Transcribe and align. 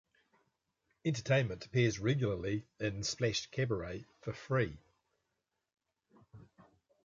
Entertainment 1.05 1.63
appears 1.67 1.99
regularly 1.99 2.65
in 2.79 3.03
Splash 3.03 3.45
Cabaret 3.51 4.07
for 4.21 4.33
free. 4.33 4.79